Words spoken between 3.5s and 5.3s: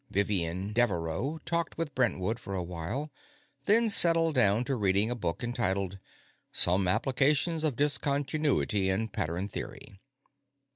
then settled down to reading a